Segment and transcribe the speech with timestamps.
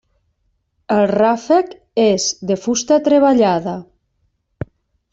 [0.95, 3.79] El ràfec és de fusta treballada.